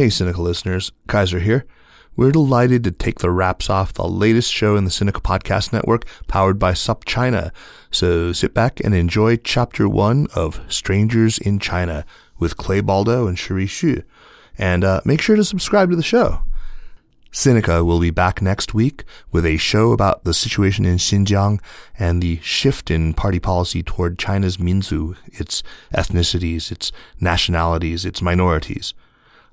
[0.00, 1.66] Hey, Sinica listeners, Kaiser here.
[2.16, 6.06] We're delighted to take the wraps off the latest show in the Sinica Podcast Network,
[6.26, 7.50] powered by SupChina.
[7.90, 12.06] So sit back and enjoy Chapter 1 of Strangers in China
[12.38, 14.02] with Clay Baldo and Cherie Xu.
[14.56, 16.44] And uh, make sure to subscribe to the show.
[17.30, 21.60] Sinica will be back next week with a show about the situation in Xinjiang
[21.98, 25.62] and the shift in party policy toward China's Minzu, its
[25.94, 26.90] ethnicities, its
[27.20, 28.94] nationalities, its minorities.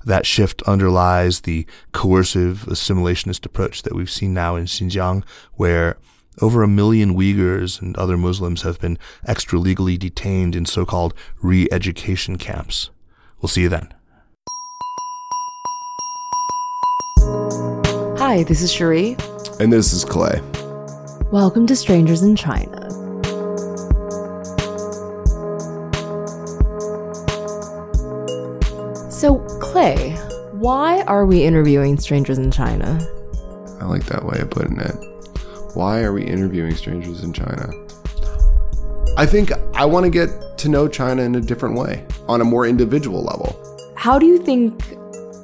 [0.07, 5.25] That shift underlies the coercive assimilationist approach that we've seen now in Xinjiang,
[5.55, 5.98] where
[6.41, 12.38] over a million Uyghurs and other Muslims have been extra legally detained in so-called re-education
[12.38, 12.89] camps.
[13.41, 13.93] We'll see you then.
[18.17, 19.17] Hi, this is Cherie.
[19.59, 20.39] And this is Clay.
[21.34, 22.85] Welcome to Strangers in China.
[29.12, 29.43] So,
[29.77, 30.13] Clay,
[30.54, 32.99] why are we interviewing strangers in China?
[33.80, 34.96] I like that way of putting it.
[35.76, 37.70] Why are we interviewing strangers in China?
[39.18, 42.43] I think I want to get to know China in a different way, on a
[42.43, 43.55] more individual level.
[43.96, 44.82] How do you think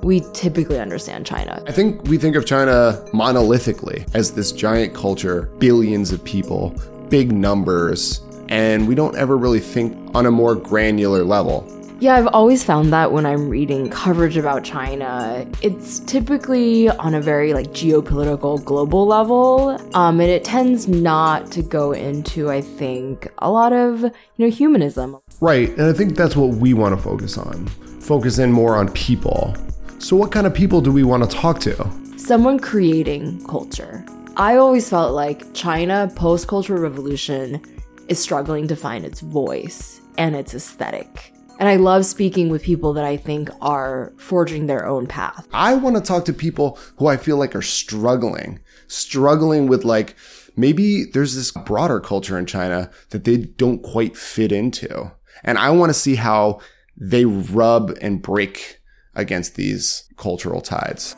[0.01, 1.63] we typically understand China?
[1.67, 6.75] I think we think of China monolithically as this giant culture, billions of people,
[7.07, 11.69] big numbers, and we don't ever really think on a more granular level.
[12.03, 17.21] Yeah, I've always found that when I'm reading coverage about China, it's typically on a
[17.21, 23.31] very like geopolitical global level, um, and it tends not to go into, I think,
[23.37, 25.17] a lot of you know humanism.
[25.39, 27.67] Right, and I think that's what we want to focus on.
[28.01, 29.55] Focus in more on people.
[29.99, 31.89] So, what kind of people do we want to talk to?
[32.17, 34.03] Someone creating culture.
[34.35, 37.61] I always felt like China post cultural revolution
[38.09, 41.32] is struggling to find its voice and its aesthetic.
[41.59, 45.47] And I love speaking with people that I think are forging their own path.
[45.53, 50.15] I want to talk to people who I feel like are struggling, struggling with like,
[50.55, 55.11] maybe there's this broader culture in China that they don't quite fit into.
[55.43, 56.59] And I want to see how
[56.97, 58.79] they rub and break
[59.15, 61.15] against these cultural tides.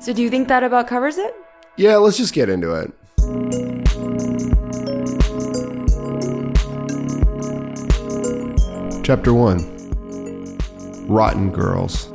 [0.00, 1.34] So, do you think that about covers it?
[1.76, 2.92] Yeah, let's just get into it.
[9.04, 9.77] Chapter 1
[11.08, 12.12] Rotten Girls.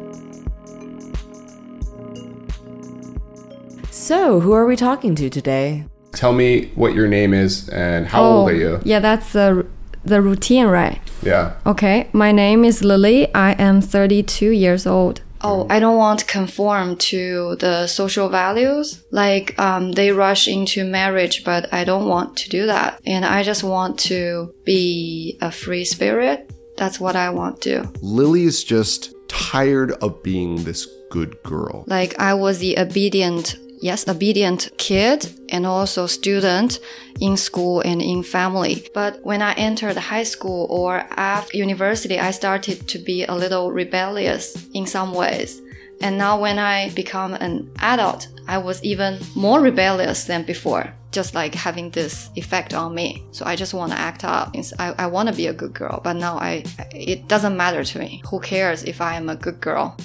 [3.90, 5.86] So, who are we talking to today?
[6.12, 8.80] Tell me what your name is and how oh, old are you?
[8.84, 9.66] Yeah, that's the
[10.06, 11.02] the routine, right?
[11.22, 11.56] Yeah.
[11.66, 13.34] Okay, my name is Lily.
[13.34, 15.22] I am 32 years old.
[15.46, 19.04] Oh, I don't want to conform to the social values.
[19.12, 23.02] Like, um, they rush into marriage, but I don't want to do that.
[23.06, 26.53] And I just want to be a free spirit.
[26.78, 27.92] That's what I want to.
[28.02, 31.84] Lily is just tired of being this good girl.
[31.88, 36.80] Like, I was the obedient yes, obedient kid and also student
[37.20, 38.88] in school and in family.
[38.94, 43.72] But when I entered high school or after university, I started to be a little
[43.74, 45.62] rebellious in some ways.
[46.02, 51.34] And now when I become an adult, I was even more rebellious than before, just
[51.35, 53.24] like having this effect on me.
[53.31, 54.56] So I just want to act up.
[54.79, 58.00] I, I want to be a good girl, but now I, it doesn't matter to
[58.00, 58.22] me.
[58.29, 59.96] Who cares if I am a good girl?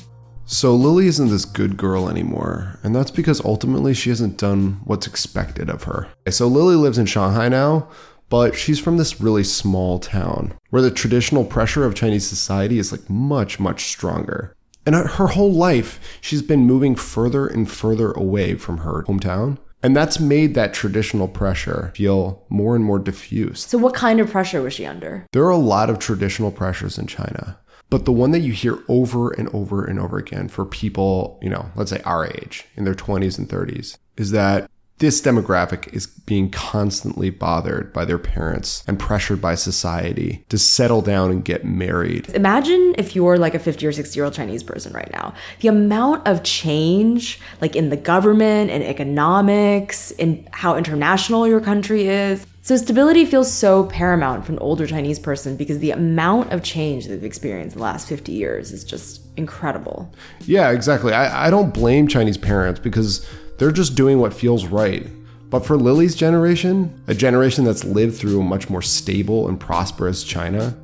[0.44, 5.06] So Lily isn't this good girl anymore, and that's because ultimately she hasn't done what's
[5.06, 6.08] expected of her.
[6.30, 7.88] So Lily lives in Shanghai now,
[8.30, 12.92] but she's from this really small town where the traditional pressure of Chinese society is
[12.92, 14.54] like much, much stronger.
[14.86, 19.58] And her whole life, she's been moving further and further away from her hometown.
[19.82, 23.60] And that's made that traditional pressure feel more and more diffuse.
[23.60, 25.26] So, what kind of pressure was she under?
[25.32, 27.58] There are a lot of traditional pressures in China.
[27.90, 31.48] But the one that you hear over and over and over again for people, you
[31.48, 36.06] know, let's say our age, in their 20s and 30s, is that this demographic is
[36.06, 41.64] being constantly bothered by their parents and pressured by society to settle down and get
[41.64, 42.28] married.
[42.30, 45.34] Imagine if you're like a 50 or 60 year old Chinese person right now.
[45.60, 52.08] The amount of change, like in the government and economics, in how international your country
[52.08, 52.44] is.
[52.62, 57.06] So, stability feels so paramount for an older Chinese person because the amount of change
[57.06, 60.12] they've experienced in the last 50 years is just incredible.
[60.40, 61.14] Yeah, exactly.
[61.14, 63.26] I, I don't blame Chinese parents because
[63.58, 65.06] they're just doing what feels right.
[65.50, 70.22] But for Lily's generation, a generation that's lived through a much more stable and prosperous
[70.22, 70.76] China,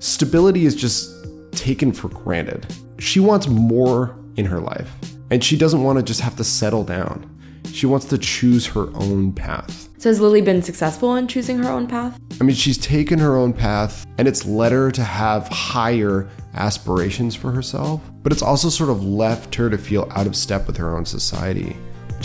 [0.00, 1.14] stability is just
[1.52, 2.66] taken for granted.
[2.98, 4.90] She wants more in her life,
[5.30, 7.34] and she doesn't want to just have to settle down.
[7.72, 9.88] She wants to choose her own path.
[9.98, 12.18] So has Lily been successful in choosing her own path?
[12.40, 17.34] I mean, she's taken her own path and it's led her to have higher aspirations
[17.34, 20.76] for herself, but it's also sort of left her to feel out of step with
[20.76, 21.76] her own society,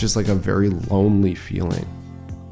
[0.02, 1.86] is like a very lonely feeling.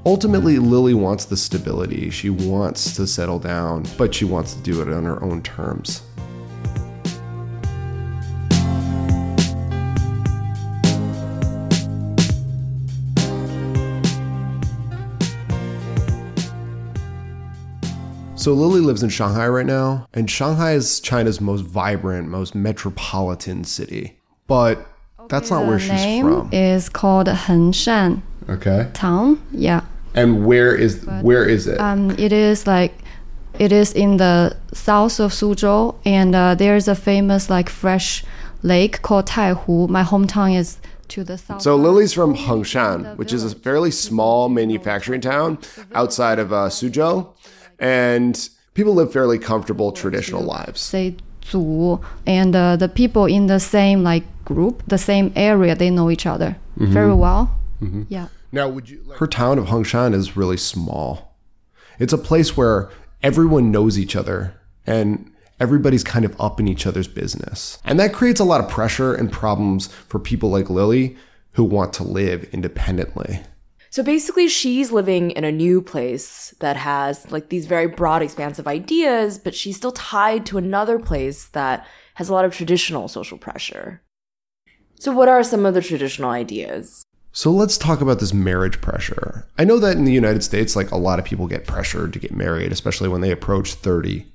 [0.05, 2.11] Ultimately, Lily wants the stability.
[2.11, 6.03] She wants to settle down, but she wants to do it on her own terms.
[18.35, 23.63] So Lily lives in Shanghai right now, and Shanghai is China's most vibrant, most metropolitan
[23.63, 24.19] city.
[24.47, 24.83] But
[25.31, 26.50] that's not where she's name from.
[26.51, 28.89] is called Hengshan Okay.
[28.94, 29.39] town.
[29.51, 29.81] Yeah.
[30.13, 31.80] And where is where is it?
[31.80, 32.94] Um, it is like
[33.57, 38.24] it is in the south of Suzhou, and uh, there's a famous like fresh
[38.62, 39.88] lake called Taihu.
[39.89, 40.78] My hometown is
[41.10, 41.62] to the south.
[41.62, 45.57] so Lily's from Hengshan, which is a fairly small manufacturing town
[45.94, 47.28] outside of uh, Suzhou,
[47.80, 50.80] and people live fairly comfortable traditional lives.
[50.81, 55.89] say 族, and uh, the people in the same like group, the same area, they
[55.89, 56.91] know each other mm-hmm.
[56.91, 57.59] very well.
[57.81, 58.03] Mm-hmm.
[58.09, 58.27] Yeah.
[58.51, 59.01] Now, would you?
[59.05, 61.38] Like- Her town of Hengshan is really small.
[61.99, 62.89] It's a place where
[63.23, 64.55] everyone knows each other
[64.85, 67.77] and everybody's kind of up in each other's business.
[67.85, 71.15] And that creates a lot of pressure and problems for people like Lily
[71.51, 73.41] who want to live independently.
[73.91, 78.65] So basically, she's living in a new place that has like these very broad, expansive
[78.65, 81.85] ideas, but she's still tied to another place that
[82.15, 84.01] has a lot of traditional social pressure.
[85.01, 87.03] So, what are some of the traditional ideas?
[87.31, 89.48] So let's talk about this marriage pressure.
[89.57, 92.19] I know that in the United States, like a lot of people get pressured to
[92.19, 94.31] get married, especially when they approach 30.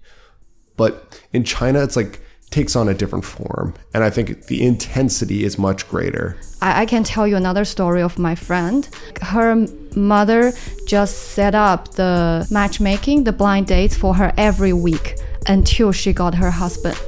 [0.76, 2.20] But in China, it's like
[2.50, 3.74] takes on a different form.
[3.94, 6.36] And I think the intensity is much greater.
[6.60, 8.88] I, I can tell you another story of my friend.
[9.22, 10.52] Her mother
[10.88, 15.16] just set up the matchmaking, the blind dates for her every week
[15.46, 16.98] until she got her husband.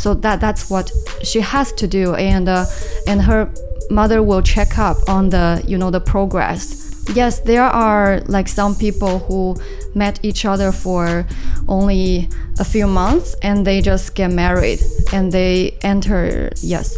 [0.00, 0.90] So that that's what
[1.22, 2.64] she has to do, and uh,
[3.06, 3.52] and her
[3.90, 6.88] mother will check up on the you know the progress.
[7.14, 9.56] Yes, there are like some people who
[9.94, 11.26] met each other for
[11.68, 14.80] only a few months and they just get married
[15.12, 16.96] and they enter yes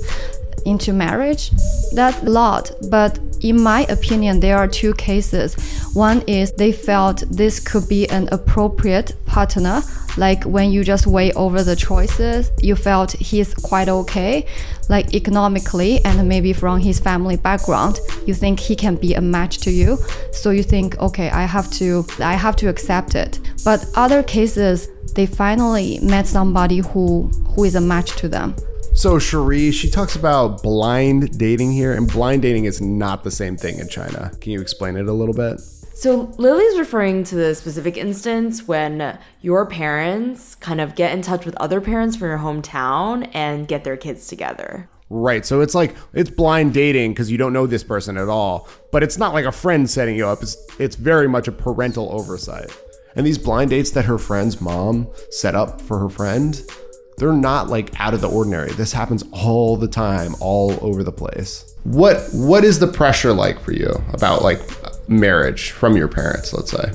[0.65, 1.51] into marriage.
[1.93, 5.57] That's a lot, but in my opinion, there are two cases.
[5.95, 9.83] One is they felt this could be an appropriate partner,
[10.17, 14.47] like when you just weigh over the choices, you felt he's quite okay,
[14.89, 19.59] like economically and maybe from his family background, you think he can be a match
[19.59, 19.99] to you.
[20.33, 23.41] So you think, okay, I have to, I have to accept it.
[23.65, 28.55] But other cases, they finally met somebody who who is a match to them.
[28.95, 33.57] So Cherie, she talks about blind dating here, and blind dating is not the same
[33.57, 34.31] thing in China.
[34.41, 35.61] Can you explain it a little bit?
[35.61, 41.47] So, Lily's referring to the specific instance when your parents kind of get in touch
[41.47, 44.89] with other parents from your hometown and get their kids together.
[45.09, 45.45] Right.
[45.45, 49.03] So it's like it's blind dating because you don't know this person at all, but
[49.03, 50.43] it's not like a friend setting you up.
[50.43, 52.71] It's it's very much a parental oversight.
[53.15, 56.63] And these blind dates that her friend's mom set up for her friend,
[57.17, 58.73] they're not like out of the ordinary.
[58.73, 61.75] This happens all the time, all over the place.
[61.85, 64.61] What what is the pressure like for you about like
[65.09, 66.93] marriage from your parents, let's say?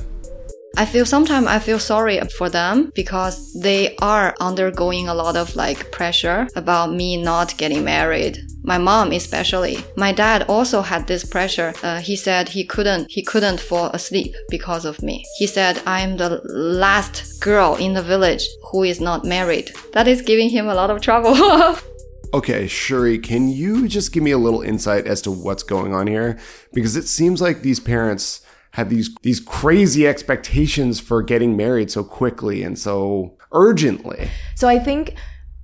[0.76, 5.56] I feel sometimes I feel sorry for them because they are undergoing a lot of
[5.56, 8.38] like pressure about me not getting married.
[8.62, 9.78] My mom especially.
[9.96, 11.72] My dad also had this pressure.
[11.82, 15.24] Uh, he said he couldn't he couldn't fall asleep because of me.
[15.38, 19.72] He said I'm the last girl in the village who is not married.
[19.94, 21.76] That is giving him a lot of trouble.
[22.34, 26.06] Okay, Cherie, can you just give me a little insight as to what's going on
[26.06, 26.38] here?
[26.74, 32.04] Because it seems like these parents have these these crazy expectations for getting married so
[32.04, 34.28] quickly and so urgently.
[34.54, 35.14] So, I think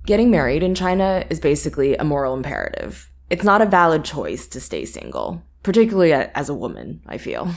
[0.05, 3.09] getting married in China is basically a moral imperative.
[3.29, 7.49] It's not a valid choice to stay single, particularly as a woman, I feel.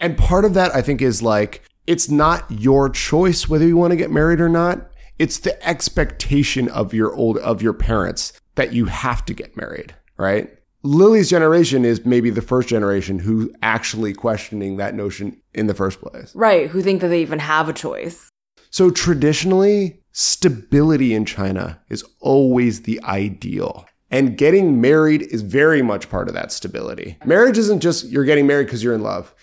[0.00, 3.92] And part of that I think is like it's not your choice whether you want
[3.92, 4.90] to get married or not.
[5.18, 9.94] It's the expectation of your old of your parents that you have to get married,
[10.16, 10.50] right?
[10.86, 15.98] Lily's generation is maybe the first generation who actually questioning that notion in the first
[15.98, 16.34] place.
[16.34, 18.28] Right, who think that they even have a choice.
[18.68, 23.86] So traditionally, stability in China is always the ideal.
[24.10, 27.16] And getting married is very much part of that stability.
[27.24, 29.34] Marriage isn't just you're getting married because you're in love.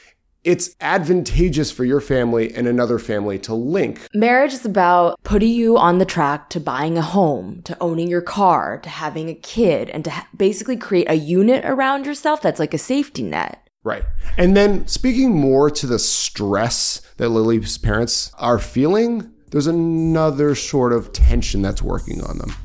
[0.44, 4.08] It's advantageous for your family and another family to link.
[4.12, 8.24] Marriage is about putting you on the track to buying a home, to owning your
[8.24, 12.60] car, to having a kid, and to ha- basically create a unit around yourself that's
[12.60, 13.70] like a safety net.
[13.84, 14.04] Right.
[14.38, 20.92] And then speaking more to the stress that Lily's parents are feeling, there's another sort
[20.92, 22.56] of tension that's working on them.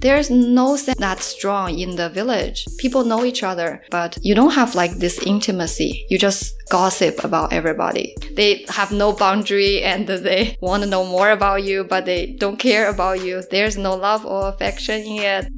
[0.00, 2.66] There's no sense that strong in the village.
[2.78, 6.06] People know each other, but you don't have like this intimacy.
[6.08, 8.16] You just gossip about everybody.
[8.34, 12.58] They have no boundary and they want to know more about you, but they don't
[12.58, 13.42] care about you.
[13.50, 15.48] There's no love or affection in it.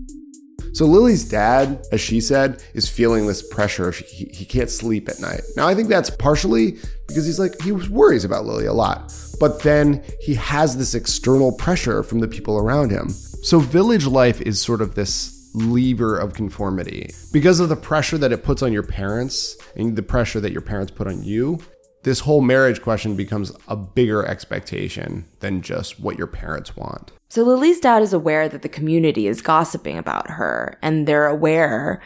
[0.75, 3.93] So Lily's dad, as she said, is feeling this pressure.
[3.93, 5.43] He, he can't sleep at night.
[5.55, 9.15] Now, I think that's partially because he's like, he worries about Lily a lot.
[9.39, 13.11] But then he has this external pressure from the people around him.
[13.43, 17.11] So village life is sort of this lever of conformity.
[17.33, 20.61] Because of the pressure that it puts on your parents and the pressure that your
[20.61, 21.59] parents put on you,
[22.05, 27.11] this whole marriage question becomes a bigger expectation than just what your parents want.
[27.31, 32.01] So Lily's dad is aware that the community is gossiping about her and they're aware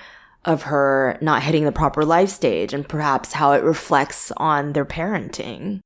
[0.47, 4.87] of her not hitting the proper life stage and perhaps how it reflects on their
[4.87, 5.81] parenting.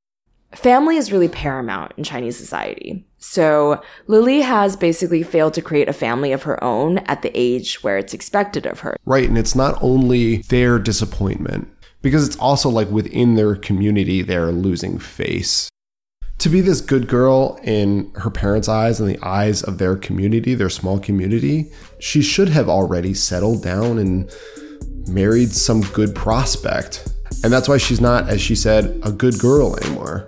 [0.53, 3.05] Family is really paramount in Chinese society.
[3.21, 7.83] So Lily has basically failed to create a family of her own at the age
[7.83, 8.97] where it's expected of her.
[9.05, 9.29] Right.
[9.29, 11.69] And it's not only their disappointment,
[12.01, 15.69] because it's also like within their community, they're losing face
[16.41, 20.55] to be this good girl in her parents' eyes and the eyes of their community,
[20.55, 24.27] their small community, she should have already settled down and
[25.07, 27.13] married some good prospect.
[27.43, 30.27] And that's why she's not, as she said, a good girl anymore.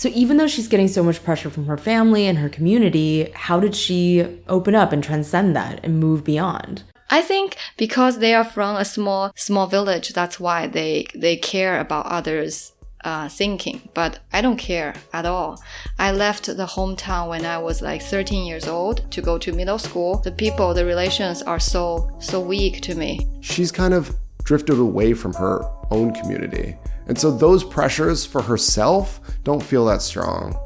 [0.00, 3.60] So even though she's getting so much pressure from her family and her community, how
[3.60, 6.84] did she open up and transcend that and move beyond?
[7.10, 11.78] I think because they are from a small small village, that's why they they care
[11.78, 12.72] about others
[13.04, 15.62] uh, thinking, but I don't care at all.
[15.98, 19.78] I left the hometown when I was like 13 years old to go to middle
[19.78, 20.22] school.
[20.22, 23.28] The people, the relations are so so weak to me.
[23.42, 26.78] She's kind of drifted away from her own community.
[27.10, 30.56] And so those pressures for herself don't feel that strong.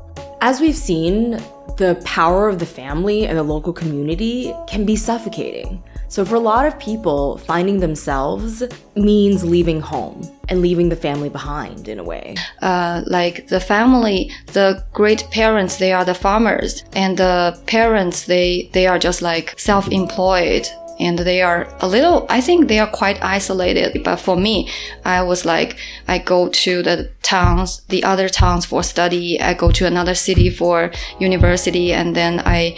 [0.42, 1.42] As we've seen,
[1.78, 5.82] the power of the family and the local community can be suffocating.
[6.08, 8.62] So, for a lot of people, finding themselves
[8.94, 12.36] means leaving home and leaving the family behind in a way.
[12.60, 18.68] Uh, like the family, the great parents, they are the farmers, and the parents, they
[18.74, 23.22] they are just like self-employed and they are a little i think they are quite
[23.22, 24.68] isolated but for me
[25.04, 25.76] i was like
[26.08, 29.40] i go to the towns the other towns for study.
[29.40, 32.76] I go to another city for university and then i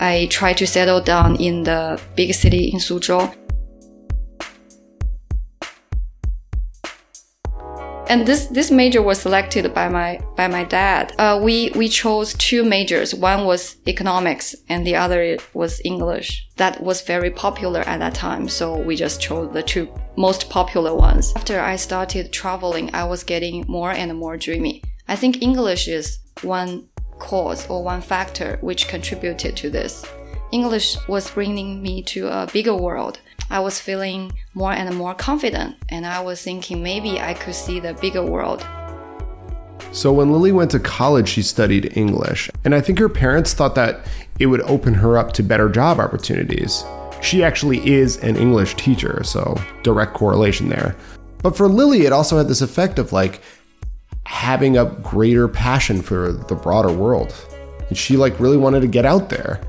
[0.00, 3.47] i try to settle down in the big city in suzhou
[8.08, 11.14] and this this major was selected by my by my dad.
[11.18, 13.14] Uh, we we chose two majors.
[13.14, 16.46] One was economics, and the other was English.
[16.56, 20.94] That was very popular at that time, so we just chose the two most popular
[20.94, 21.32] ones.
[21.36, 24.82] After I started traveling, I was getting more and more dreamy.
[25.06, 26.88] I think English is one
[27.18, 30.04] cause or one factor which contributed to this.
[30.50, 33.20] English was bringing me to a bigger world.
[33.50, 37.80] I was feeling more and more confident, and I was thinking maybe I could see
[37.80, 38.66] the bigger world.
[39.90, 43.74] So, when Lily went to college, she studied English, and I think her parents thought
[43.74, 44.06] that
[44.38, 46.84] it would open her up to better job opportunities.
[47.22, 50.94] She actually is an English teacher, so direct correlation there.
[51.42, 53.40] But for Lily, it also had this effect of like
[54.24, 57.34] having a greater passion for the broader world.
[57.88, 59.60] And she like really wanted to get out there.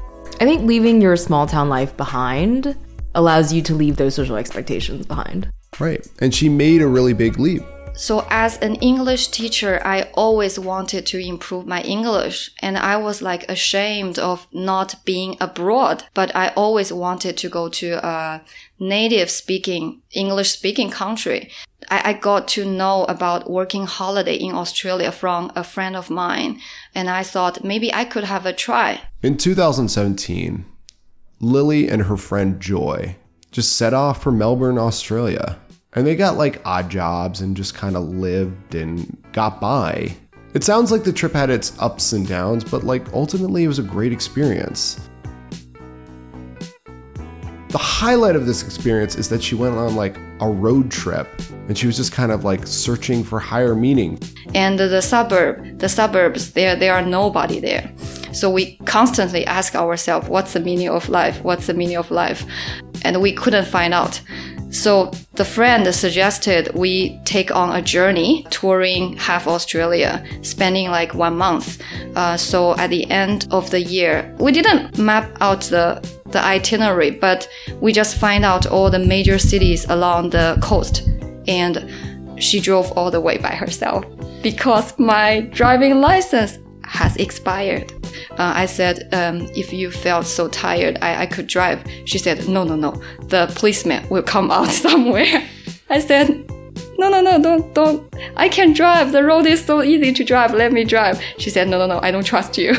[0.41, 2.75] I think leaving your small town life behind
[3.19, 5.51] allows you to leave those social expectations behind.
[5.79, 6.07] Right.
[6.19, 7.63] And she made a really big leap.
[7.93, 12.51] So, as an English teacher, I always wanted to improve my English.
[12.61, 17.67] And I was like ashamed of not being abroad, but I always wanted to go
[17.67, 18.41] to a
[18.79, 21.49] native speaking, English speaking country.
[21.89, 26.61] I, I got to know about working holiday in Australia from a friend of mine.
[26.95, 29.01] And I thought maybe I could have a try.
[29.21, 30.63] In 2017,
[31.41, 33.15] Lily and her friend Joy
[33.51, 35.57] just set off for Melbourne, Australia.
[35.93, 40.15] And they got like odd jobs and just kind of lived and got by.
[40.53, 43.79] It sounds like the trip had its ups and downs, but like ultimately it was
[43.79, 44.99] a great experience.
[47.69, 51.27] The highlight of this experience is that she went on like a road trip
[51.67, 54.19] and she was just kind of like searching for higher meaning.
[54.53, 57.93] And the suburb, the suburbs, there there are nobody there.
[58.31, 61.43] So we constantly ask ourselves, what's the meaning of life?
[61.43, 62.45] What's the meaning of life?
[63.03, 64.21] And we couldn't find out.
[64.71, 71.37] So the friend suggested we take on a journey touring half Australia, spending like one
[71.37, 71.81] month.
[72.15, 77.09] Uh, so at the end of the year, we didn't map out the the itinerary,
[77.09, 77.49] but
[77.81, 81.01] we just find out all the major cities along the coast.
[81.47, 81.89] And
[82.37, 84.05] she drove all the way by herself
[84.43, 87.91] because my driving license has expired.
[88.31, 91.83] Uh, I said, um, if you felt so tired, I, I could drive.
[92.05, 93.01] She said, no, no, no.
[93.23, 95.47] The policeman will come out somewhere.
[95.89, 96.29] I said,
[96.97, 98.15] no, no, no, don't, don't.
[98.35, 99.11] I can drive.
[99.11, 100.53] The road is so easy to drive.
[100.53, 101.21] Let me drive.
[101.37, 101.99] She said, no, no, no.
[102.01, 102.75] I don't trust you.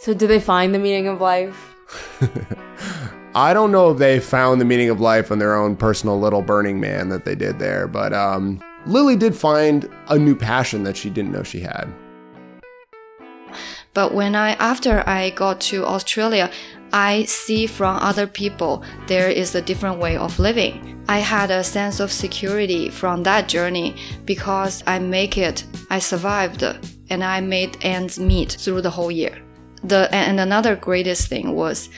[0.00, 1.74] So, do they find the meaning of life?
[3.34, 6.42] I don't know if they found the meaning of life on their own personal little
[6.42, 10.96] Burning Man that they did there, but um, Lily did find a new passion that
[10.96, 11.92] she didn't know she had.
[13.94, 16.50] But when I, after I got to Australia,
[16.92, 21.04] I see from other people there is a different way of living.
[21.08, 26.62] I had a sense of security from that journey because I make it, I survived,
[27.10, 29.42] and I made ends meet through the whole year.
[29.82, 31.90] The and another greatest thing was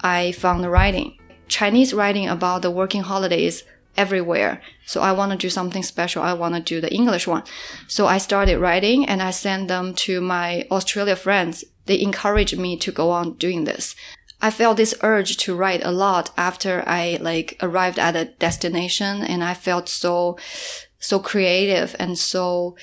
[0.00, 1.18] I found writing.
[1.46, 3.64] Chinese writing about the working holidays
[3.96, 4.62] everywhere.
[4.86, 6.22] So I want to do something special.
[6.22, 7.42] I want to do the English one.
[7.86, 11.64] So I started writing and I sent them to my Australia friends.
[11.86, 13.94] They encouraged me to go on doing this.
[14.40, 19.22] I felt this urge to write a lot after I like arrived at a destination
[19.22, 20.38] and I felt so,
[21.00, 22.76] so creative and so,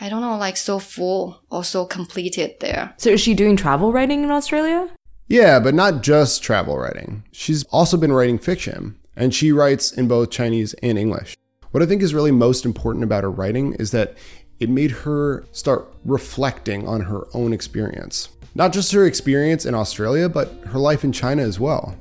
[0.00, 2.94] I don't know, like so full or so completed there.
[2.98, 4.90] So, is she doing travel writing in Australia?
[5.28, 7.24] Yeah, but not just travel writing.
[7.32, 11.36] She's also been writing fiction and she writes in both Chinese and English.
[11.70, 14.16] What I think is really most important about her writing is that
[14.60, 18.28] it made her start reflecting on her own experience.
[18.54, 21.94] Not just her experience in Australia, but her life in China as well.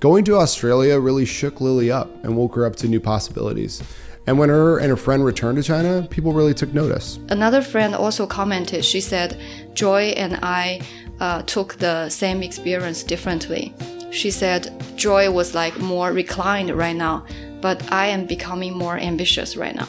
[0.00, 3.82] Going to Australia really shook Lily up and woke her up to new possibilities.
[4.26, 7.18] And when her and her friend returned to China, people really took notice.
[7.28, 9.40] Another friend also commented, she said,
[9.74, 10.80] Joy and I
[11.20, 13.74] uh, took the same experience differently.
[14.14, 17.26] She said joy was like more reclined right now,
[17.60, 19.88] but I am becoming more ambitious right now.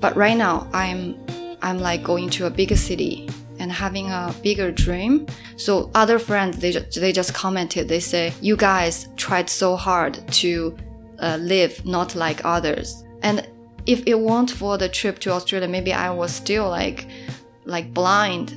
[0.00, 1.16] But right now I'm
[1.62, 3.28] I'm like going to a bigger city
[3.60, 5.26] and having a bigger dream.
[5.56, 10.76] So other friends they they just commented they say you guys tried so hard to
[11.20, 13.04] uh, live not like others.
[13.22, 13.48] And
[13.86, 17.06] if it weren't for the trip to Australia, maybe I was still like
[17.64, 18.56] like blind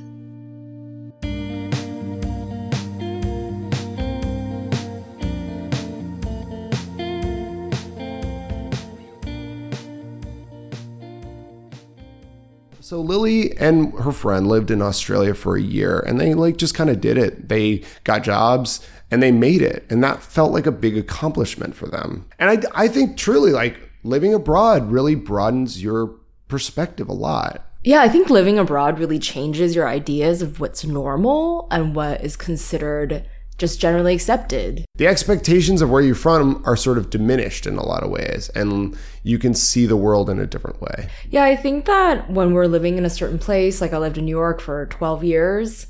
[12.86, 16.76] So Lily and her friend lived in Australia for a year and they like just
[16.76, 17.48] kind of did it.
[17.48, 19.84] They got jobs and they made it.
[19.90, 22.28] And that felt like a big accomplishment for them.
[22.38, 26.14] And I, I think truly like living abroad really broadens your
[26.46, 27.68] perspective a lot.
[27.82, 32.36] Yeah, I think living abroad really changes your ideas of what's normal and what is
[32.36, 33.26] considered
[33.58, 34.84] just generally accepted.
[34.96, 38.50] The expectations of where you're from are sort of diminished in a lot of ways,
[38.54, 41.08] and you can see the world in a different way.
[41.30, 44.24] Yeah, I think that when we're living in a certain place, like I lived in
[44.26, 45.86] New York for 12 years,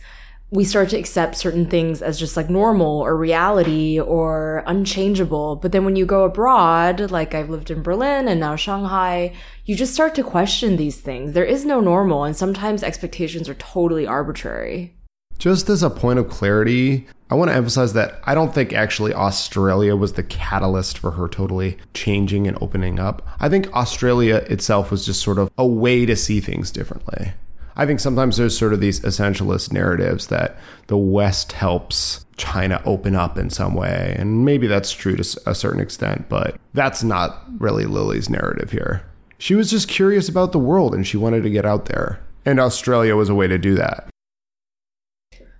[0.50, 5.56] we start to accept certain things as just like normal or reality or unchangeable.
[5.56, 9.74] But then when you go abroad, like I've lived in Berlin and now Shanghai, you
[9.74, 11.32] just start to question these things.
[11.32, 14.95] There is no normal, and sometimes expectations are totally arbitrary.
[15.38, 19.12] Just as a point of clarity, I want to emphasize that I don't think actually
[19.12, 23.26] Australia was the catalyst for her totally changing and opening up.
[23.40, 27.32] I think Australia itself was just sort of a way to see things differently.
[27.76, 33.14] I think sometimes there's sort of these essentialist narratives that the West helps China open
[33.14, 34.14] up in some way.
[34.18, 39.02] And maybe that's true to a certain extent, but that's not really Lily's narrative here.
[39.38, 42.20] She was just curious about the world and she wanted to get out there.
[42.46, 44.08] And Australia was a way to do that.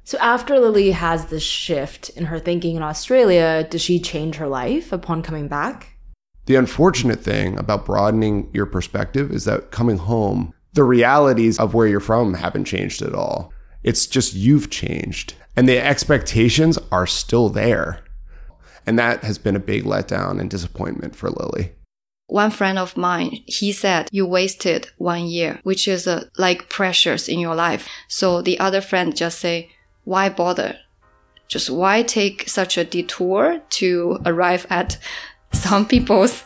[0.07, 4.47] So after Lily has this shift in her thinking in Australia, does she change her
[4.47, 5.99] life upon coming back?
[6.45, 11.89] The unfortunate thing about broadening your perspective is that coming home, the realities of where
[11.89, 13.53] you're from haven't changed at all.
[13.83, 18.05] It's just you've changed and the expectations are still there.
[18.87, 21.73] And that has been a big letdown and disappointment for Lily.
[22.29, 27.29] One friend of mine, he said, you wasted one year, which is uh, like precious
[27.29, 27.89] in your life.
[28.07, 29.73] So the other friend just say,
[30.07, 30.79] why bother?
[31.49, 34.99] Just why take such a detour to arrive at
[35.53, 36.45] some people's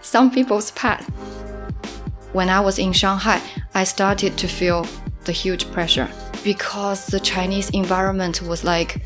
[0.00, 1.06] some people's path?
[2.32, 3.40] When I was in Shanghai,
[3.74, 4.86] I started to feel
[5.24, 6.08] the huge pressure.
[6.44, 9.02] because the Chinese environment was like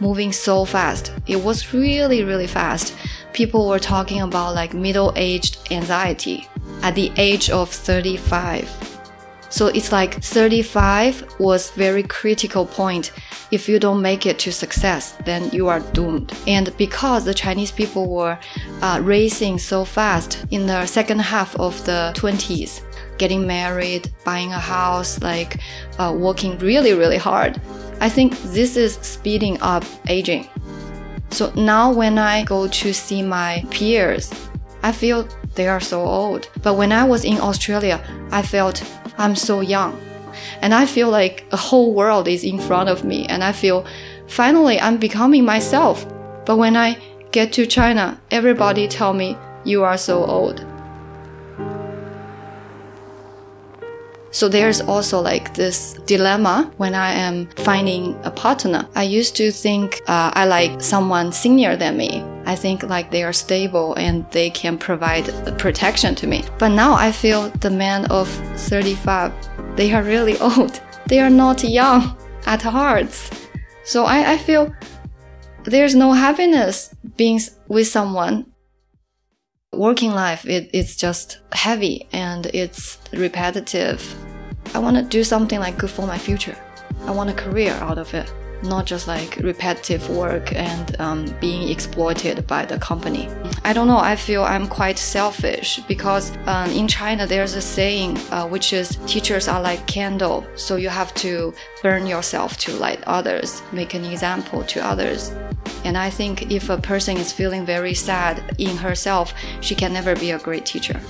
[0.00, 1.10] moving so fast.
[1.26, 2.94] It was really, really fast.
[3.32, 6.46] People were talking about like middle aged anxiety
[6.82, 8.91] at the age of 35.
[9.52, 13.12] So it's like 35 was very critical point.
[13.50, 16.32] If you don't make it to success, then you are doomed.
[16.46, 18.38] And because the Chinese people were
[18.80, 22.80] uh, racing so fast in the second half of the 20s,
[23.18, 25.60] getting married, buying a house, like
[25.98, 27.60] uh, working really, really hard.
[28.00, 30.48] I think this is speeding up aging.
[31.28, 34.32] So now when I go to see my peers,
[34.82, 36.48] I feel they are so old.
[36.62, 38.82] But when I was in Australia, I felt
[39.22, 40.00] I'm so young.
[40.60, 43.24] And I feel like a whole world is in front of me.
[43.26, 43.86] And I feel
[44.26, 46.04] finally I'm becoming myself.
[46.44, 46.98] But when I
[47.30, 50.66] get to China, everybody tell me you are so old.
[54.32, 58.88] So there's also like this dilemma when I am finding a partner.
[58.94, 62.24] I used to think uh, I like someone senior than me.
[62.46, 65.26] I think like they are stable and they can provide
[65.58, 66.44] protection to me.
[66.58, 69.32] But now I feel the men of 35,
[69.76, 70.80] they are really old.
[71.08, 72.16] They are not young
[72.46, 73.30] at hearts.
[73.84, 74.74] So I, I feel
[75.64, 78.46] there's no happiness being with someone
[79.72, 84.14] working life it, it's just heavy and it's repetitive.
[84.74, 86.56] I want to do something like good for my future.
[87.06, 91.68] I want a career out of it not just like repetitive work and um, being
[91.68, 93.28] exploited by the company.
[93.64, 93.98] I don't know.
[93.98, 98.96] I feel I'm quite selfish because um, in China there's a saying uh, which is
[99.06, 104.04] teachers are like candle, so you have to burn yourself to light others, make an
[104.04, 105.32] example to others.
[105.84, 110.14] And I think if a person is feeling very sad in herself, she can never
[110.14, 111.00] be a great teacher.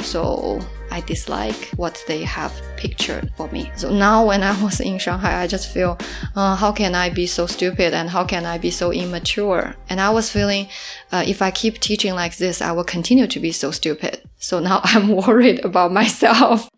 [0.00, 0.60] So
[0.96, 3.70] I dislike what they have pictured for me.
[3.76, 5.98] So now when I was in Shanghai, I just feel,
[6.34, 9.76] uh, how can I be so stupid and how can I be so immature?
[9.90, 10.68] And I was feeling,
[11.12, 14.22] uh, if I keep teaching like this, I will continue to be so stupid.
[14.38, 16.70] So now I'm worried about myself.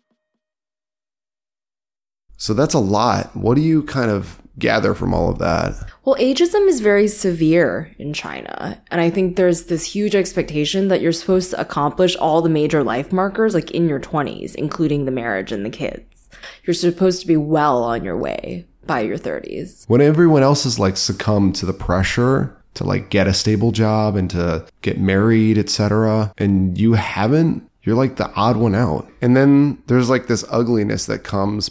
[2.35, 3.33] So that's a lot.
[3.37, 5.73] What do you kind of gather from all of that?
[6.05, 8.81] Well, ageism is very severe in China.
[8.91, 12.83] And I think there's this huge expectation that you're supposed to accomplish all the major
[12.83, 16.29] life markers like in your 20s, including the marriage and the kids.
[16.63, 19.85] You're supposed to be well on your way by your 30s.
[19.87, 24.15] When everyone else has like succumbed to the pressure to like get a stable job
[24.15, 29.07] and to get married, etc., and you haven't, you're like the odd one out.
[29.21, 31.69] And then there's like this ugliness that comes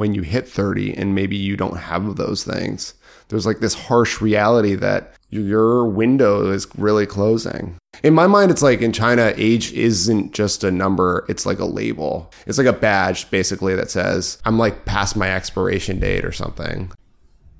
[0.00, 2.94] when you hit 30 and maybe you don't have those things.
[3.28, 7.76] There's like this harsh reality that your window is really closing.
[8.02, 11.66] In my mind, it's like in China, age isn't just a number, it's like a
[11.66, 12.32] label.
[12.46, 16.90] It's like a badge basically that says, I'm like past my expiration date or something.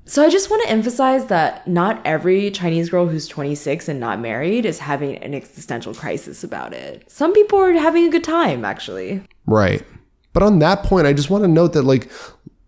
[0.05, 4.19] So I just want to emphasize that not every Chinese girl who's 26 and not
[4.19, 7.03] married is having an existential crisis about it.
[7.09, 9.21] Some people are having a good time, actually.
[9.45, 9.85] Right.
[10.33, 12.09] But on that point, I just want to note that like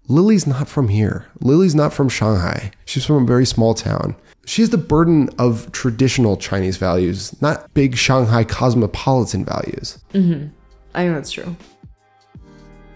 [0.08, 1.26] Lily's not from here.
[1.41, 2.71] Lily's not from Shanghai.
[2.86, 4.15] She's from a very small town.
[4.45, 9.99] She has the burden of traditional Chinese values, not big Shanghai cosmopolitan values.
[10.13, 10.47] Mm-hmm.
[10.93, 11.56] I think that's true.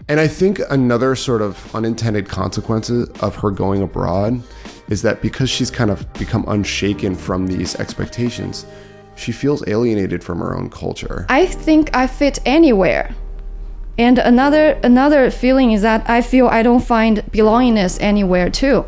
[0.08, 4.42] And I think another sort of unintended consequences of her going abroad
[4.88, 8.66] is that because she's kind of become unshaken from these expectations,
[9.16, 11.26] she feels alienated from her own culture.
[11.28, 13.14] I think I fit anywhere.
[13.98, 18.86] And another another feeling is that I feel I don't find belongingness anywhere too.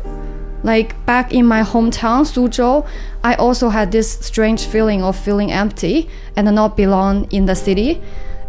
[0.63, 2.87] Like back in my hometown, Suzhou,
[3.23, 8.01] I also had this strange feeling of feeling empty and not belong in the city.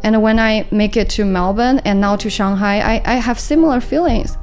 [0.05, 3.81] And when I make it to Melbourne and now to Shanghai, I, I have similar
[3.81, 4.37] feelings.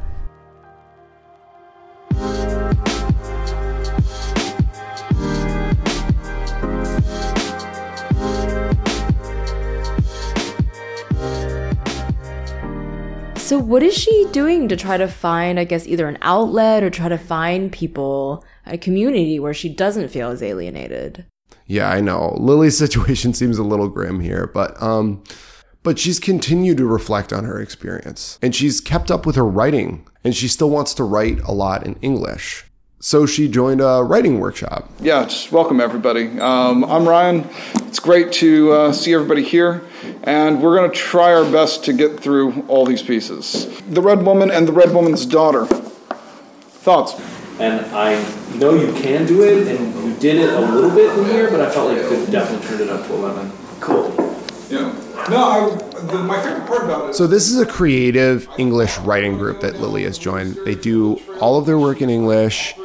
[13.49, 16.91] So, what is she doing to try to find, I guess, either an outlet or
[16.91, 21.25] try to find people, a community where she doesn't feel as alienated?
[21.65, 22.35] Yeah, I know.
[22.39, 25.23] Lily's situation seems a little grim here, but um
[25.81, 30.07] but she's continued to reflect on her experience and she's kept up with her writing
[30.23, 32.68] and she still wants to write a lot in English.
[33.01, 34.89] So she joined a writing workshop.
[34.99, 36.37] Yeah, just welcome everybody.
[36.37, 37.47] Um, I'm Ryan.
[37.87, 39.83] It's great to uh, see everybody here,
[40.23, 43.81] and we're going to try our best to get through all these pieces.
[43.89, 45.65] The Red Woman and the Red Woman's Daughter.
[45.65, 47.13] Thoughts?
[47.61, 48.21] And I
[48.55, 51.61] know you can do it, and you did it a little bit in here, but
[51.61, 53.49] I felt like you could definitely turn it up to 11.
[53.79, 54.09] Cool.
[54.69, 54.93] Yeah.
[55.29, 57.15] No, I, the, my favorite part about it.
[57.15, 60.55] So this is a creative English writing group that Lily has joined.
[60.65, 62.75] They do all of their work in English.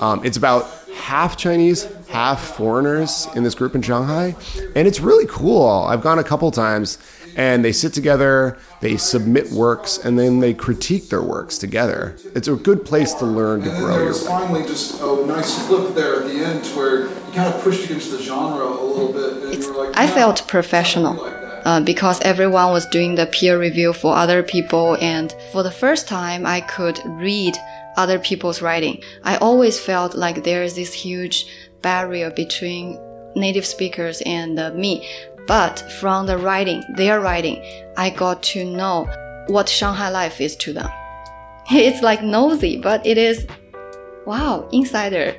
[0.00, 4.36] Um, it's about half Chinese, half foreigners in this group in Shanghai,
[4.74, 5.68] and it's really cool.
[5.68, 6.98] I've gone a couple times,
[7.36, 12.16] and they sit together, they submit works, and then they critique their works together.
[12.34, 14.30] It's a good place to learn to and grow there your was work.
[14.30, 18.10] finally just a nice flip there at the end where you kind of pushed against
[18.10, 19.42] the genre a little bit.
[19.42, 23.58] And you were like, I felt professional like uh, because everyone was doing the peer
[23.58, 27.56] review for other people, and for the first time, I could read
[27.96, 29.02] other people's writing.
[29.22, 31.46] I always felt like there is this huge
[31.82, 32.98] barrier between
[33.36, 35.08] native speakers and uh, me.
[35.46, 37.62] But from the writing, their writing,
[37.96, 39.06] I got to know
[39.48, 40.90] what Shanghai life is to them.
[41.70, 43.46] It's like nosy, but it is,
[44.26, 45.34] wow, insider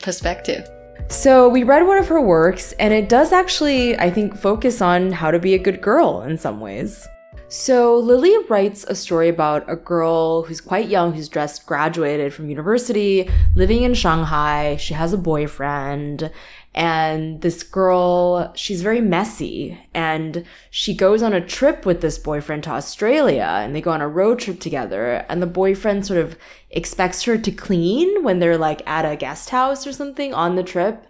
[0.00, 0.68] perspective.
[1.08, 5.10] So we read one of her works, and it does actually, I think, focus on
[5.10, 7.06] how to be a good girl in some ways.
[7.52, 12.48] So Lily writes a story about a girl who's quite young, who's just graduated from
[12.48, 14.76] university, living in Shanghai.
[14.76, 16.30] She has a boyfriend,
[16.76, 22.62] and this girl, she's very messy, and she goes on a trip with this boyfriend
[22.64, 26.38] to Australia, and they go on a road trip together, and the boyfriend sort of
[26.70, 30.62] expects her to clean when they're like at a guest house or something on the
[30.62, 31.04] trip.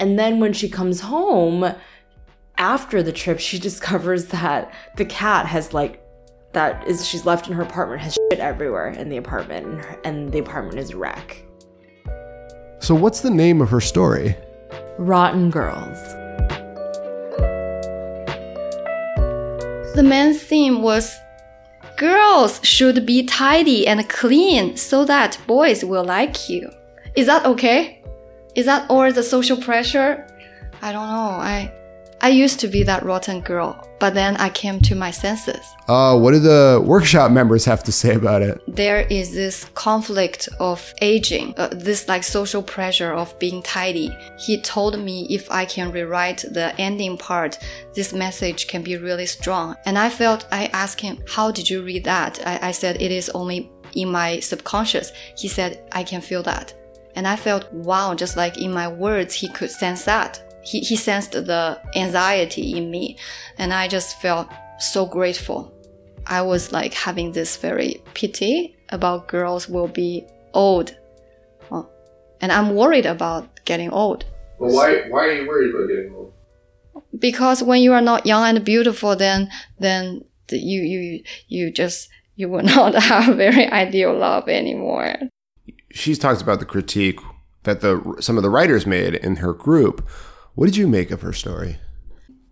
[0.00, 1.72] And then when she comes home,
[2.58, 6.00] after the trip, she discovers that the cat has like
[6.52, 10.38] that is she's left in her apartment has shit everywhere in the apartment, and, the
[10.38, 11.44] apartment is a wreck.
[12.78, 14.36] So what's the name of her story?
[14.98, 15.98] Rotten girls.
[19.96, 21.16] The main theme was
[21.96, 26.70] girls should be tidy and clean so that boys will like you.
[27.16, 28.02] Is that okay?
[28.54, 30.26] Is that all the social pressure?
[30.82, 31.38] I don't know.
[31.40, 31.72] I
[32.24, 35.62] I used to be that rotten girl, but then I came to my senses.
[35.88, 38.62] Uh, what do the workshop members have to say about it?
[38.66, 44.08] There is this conflict of aging, uh, this like social pressure of being tidy.
[44.38, 47.58] He told me if I can rewrite the ending part,
[47.92, 49.76] this message can be really strong.
[49.84, 52.40] And I felt, I asked him, how did you read that?
[52.46, 55.12] I, I said, it is only in my subconscious.
[55.36, 56.72] He said, I can feel that.
[57.16, 60.40] And I felt, wow, just like in my words, he could sense that.
[60.64, 63.18] He, he sensed the anxiety in me.
[63.58, 64.48] And I just felt
[64.78, 65.72] so grateful.
[66.26, 70.24] I was like having this very pity about girls will be
[70.54, 70.96] old.
[71.70, 71.90] Well,
[72.40, 74.24] and I'm worried about getting old.
[74.58, 76.32] Well, why why are you worried about getting old?
[77.18, 82.08] Because when you are not young and beautiful, then, then the- you, you, you just,
[82.36, 85.16] you will not have very ideal love anymore.
[85.90, 87.20] She's talked about the critique
[87.64, 90.06] that the some of the writers made in her group.
[90.54, 91.78] What did you make of her story?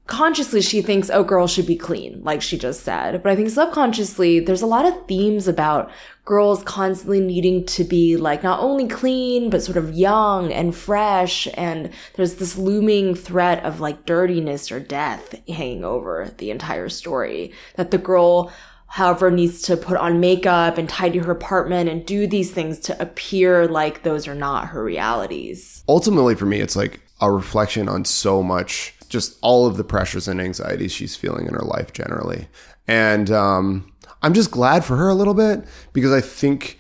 [0.07, 3.23] consciously she thinks oh girls should be clean like she just said.
[3.23, 5.91] But i think subconsciously there's a lot of themes about
[6.25, 11.49] girls constantly needing to be like not only clean but sort of young and fresh.
[11.55, 17.53] And there's this looming threat of like dirtiness or death hanging over the entire story.
[17.77, 18.53] That the girl
[18.88, 23.01] however needs to put on makeup and tidy her apartment and do these things to
[23.01, 25.83] appear like those are not her realities.
[25.88, 30.28] Ultimately, for me, it's like a reflection on so much, just all of the pressures
[30.28, 32.48] and anxieties she's feeling in her life generally.
[32.87, 33.90] And um,
[34.22, 36.78] I'm just glad for her a little bit because I think,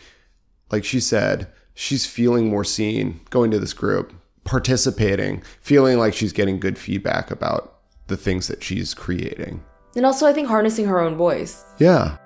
[0.70, 4.12] like she said, she's feeling more seen going to this group,
[4.44, 7.78] participating, feeling like she's getting good feedback about
[8.08, 9.62] the things that she's creating.
[9.96, 12.16] and also i think harnessing her own voice Yeah.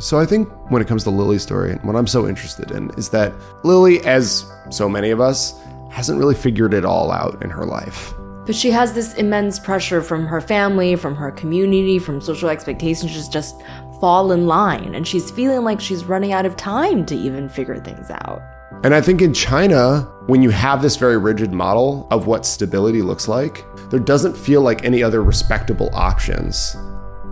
[0.00, 3.08] So I think when it comes to Lily's story, what I'm so interested in is
[3.10, 3.32] that
[3.64, 8.14] Lily, as so many of us, hasn't really figured it all out in her life.
[8.46, 13.12] But she has this immense pressure from her family, from her community, from social expectations
[13.12, 13.60] to just
[14.00, 14.94] fall in line.
[14.94, 18.40] And she's feeling like she's running out of time to even figure things out.
[18.84, 23.02] And I think in China, when you have this very rigid model of what stability
[23.02, 26.76] looks like, there doesn't feel like any other respectable options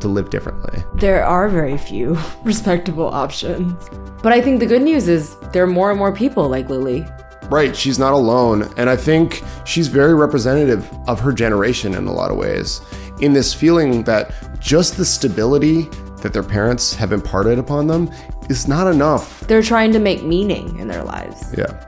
[0.00, 0.82] to live differently.
[0.94, 3.88] There are very few respectable options.
[4.22, 7.06] But I think the good news is there are more and more people like Lily.
[7.48, 8.72] Right, she's not alone.
[8.76, 12.80] And I think she's very representative of her generation in a lot of ways.
[13.20, 15.82] In this feeling that just the stability
[16.22, 18.10] that their parents have imparted upon them
[18.48, 19.40] is not enough.
[19.40, 21.54] They're trying to make meaning in their lives.
[21.56, 21.82] Yeah.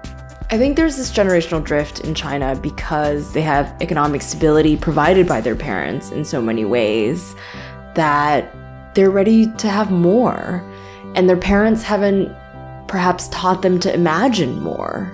[0.51, 5.43] I think there's this generational drift in China because they have economic stability provided by
[5.43, 7.35] their parents in so many ways
[7.99, 8.55] that
[8.95, 10.65] they're ready to have more.
[11.15, 12.35] And their parents haven't
[12.87, 15.13] perhaps taught them to imagine more.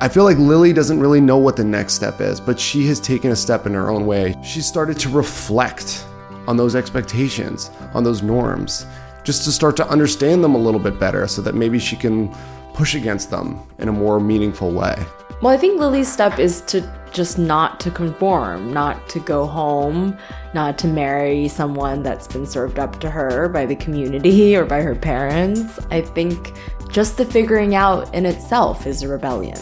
[0.00, 2.98] I feel like Lily doesn't really know what the next step is, but she has
[2.98, 4.34] taken a step in her own way.
[4.42, 6.04] She's started to reflect
[6.48, 8.86] on those expectations, on those norms,
[9.22, 12.34] just to start to understand them a little bit better so that maybe she can
[12.74, 14.94] push against them in a more meaningful way.
[15.40, 16.80] Well, I think Lily's step is to
[17.14, 20.18] just not to conform, not to go home,
[20.52, 24.82] not to marry someone that's been served up to her by the community or by
[24.82, 25.78] her parents.
[25.90, 26.52] I think
[26.88, 29.56] just the figuring out in itself is a rebellion.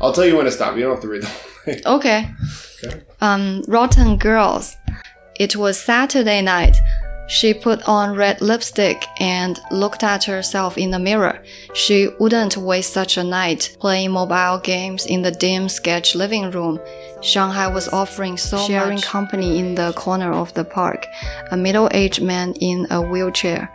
[0.00, 0.76] I'll tell you when to stop.
[0.76, 1.80] You don't have to read the whole thing.
[1.86, 2.30] Okay.
[3.20, 4.76] Um, Rotten Girls.
[5.38, 6.76] It was Saturday night.
[7.28, 11.44] She put on red lipstick and looked at herself in the mirror.
[11.74, 16.80] She wouldn't waste such a night playing mobile games in the dim sketch living room.
[17.20, 19.04] Shanghai was offering so sharing much.
[19.04, 21.06] company in the corner of the park.
[21.50, 23.70] A middle-aged man in a wheelchair.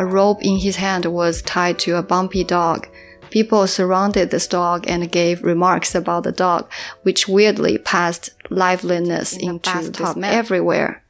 [0.00, 2.88] A rope in his hand was tied to a bumpy dog.
[3.30, 6.68] People surrounded this dog and gave remarks about the dog,
[7.02, 11.02] which weirdly passed liveliness in into this man everywhere.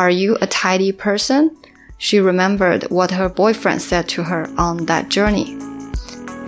[0.00, 1.54] Are you a tidy person?
[1.98, 5.58] She remembered what her boyfriend said to her on that journey.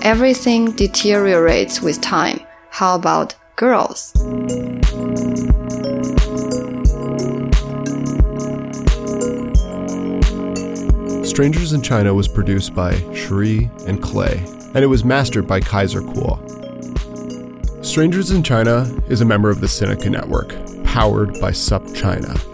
[0.03, 2.41] Everything deteriorates with time.
[2.71, 4.13] How about girls?
[11.29, 16.01] Strangers in China was produced by Cherie and Clay and it was mastered by Kaiser
[16.01, 16.41] Kuo.
[17.85, 22.52] Strangers in China is a member of the Sinica Network, powered by SupChina.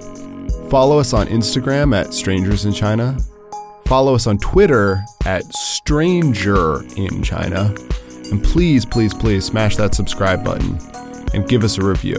[0.71, 3.17] Follow us on Instagram at Strangers in China.
[3.87, 7.75] Follow us on Twitter at Stranger in China.
[8.31, 10.79] And please, please, please smash that subscribe button
[11.33, 12.19] and give us a review.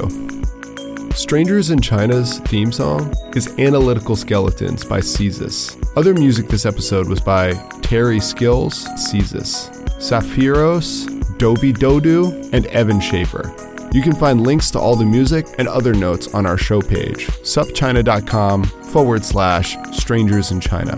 [1.13, 5.77] Strangers in China's theme song is Analytical Skeletons by Caesus.
[5.95, 9.69] Other music this episode was by Terry Skills, Caesus.
[9.99, 11.05] Saphiros,
[11.37, 13.53] Doby Dodu, and Evan Schaefer.
[13.91, 17.27] You can find links to all the music and other notes on our show page,
[17.27, 20.97] supchina.com forward slash strangers in China.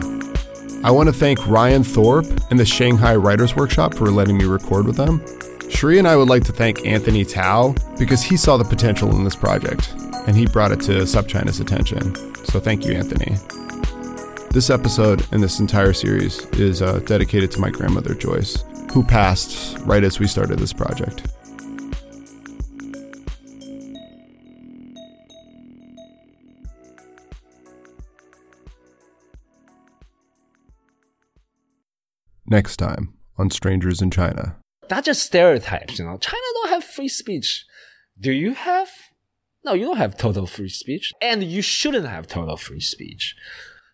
[0.83, 4.85] I want to thank Ryan Thorpe and the Shanghai Writers Workshop for letting me record
[4.85, 5.23] with them.
[5.69, 9.23] Cherie and I would like to thank Anthony Tao because he saw the potential in
[9.23, 9.93] this project
[10.27, 12.13] and he brought it to SupChina's attention.
[12.45, 13.37] So thank you, Anthony.
[14.49, 19.77] This episode and this entire series is uh, dedicated to my grandmother, Joyce who passed
[19.79, 21.23] right as we started this project.
[32.51, 34.57] Next time on Strangers in China.
[34.89, 36.17] That's just stereotypes, you know.
[36.17, 37.63] China don't have free speech.
[38.19, 38.89] Do you have?
[39.63, 41.13] No, you don't have total free speech.
[41.21, 43.35] And you shouldn't have total free speech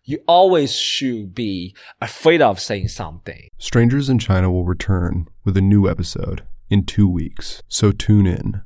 [0.04, 3.46] you always should be afraid of saying something.
[3.58, 8.62] Strangers in China will return with a new episode in two weeks, so tune in.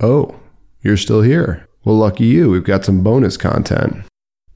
[0.00, 0.40] Oh,
[0.82, 1.68] you're still here.
[1.84, 4.04] Well, lucky you, we've got some bonus content.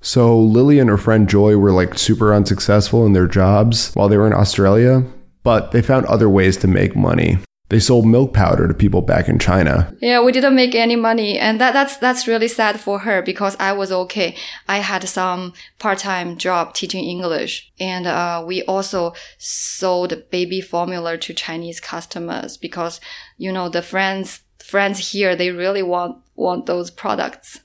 [0.05, 4.19] So, Lily and her friend Joy were like super unsuccessful in their jobs while they
[4.19, 5.03] were in Australia,
[5.43, 7.39] but they found other ways to make money.
[7.71, 9.97] They sold milk powder to people back in China.
[10.03, 13.57] Yeah, we didn't make any money, and that, that's that's really sad for her because
[13.59, 14.37] I was okay.
[14.69, 21.33] I had some part-time job teaching English, and uh, we also sold baby formula to
[21.33, 23.01] Chinese customers because
[23.39, 27.61] you know the friends friends here they really want want those products.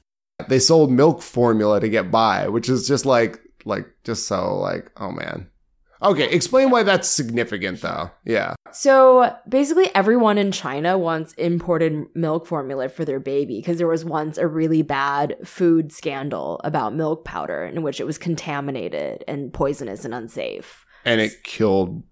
[0.48, 4.92] They sold milk formula to get by, which is just like like just so like
[4.98, 5.50] oh man.
[6.02, 8.10] Okay, explain why that's significant though.
[8.24, 8.56] Yeah.
[8.72, 14.06] So basically, everyone in China wants imported milk formula for their baby because there was
[14.06, 19.52] once a really bad food scandal about milk powder in which it was contaminated and
[19.52, 20.86] poisonous and unsafe.
[21.04, 22.04] And it killed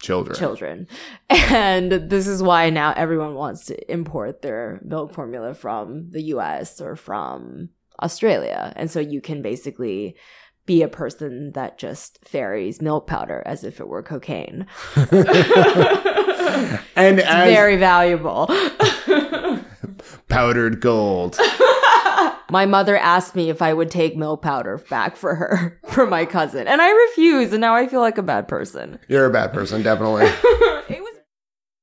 [0.00, 0.36] children.
[0.38, 0.88] Children.
[1.28, 6.80] And this is why now everyone wants to import their milk formula from the US
[6.80, 7.70] or from
[8.02, 8.72] Australia.
[8.76, 10.16] And so you can basically
[10.66, 14.66] be a person that just ferries milk powder as if it were cocaine.
[14.96, 15.10] and
[17.18, 18.48] it's as- very valuable.
[20.28, 21.38] powdered gold.
[22.50, 26.24] My mother asked me if I would take milk powder back for her, for my
[26.24, 26.66] cousin.
[26.68, 28.98] And I refused, and now I feel like a bad person.
[29.08, 30.26] You're a bad person, definitely.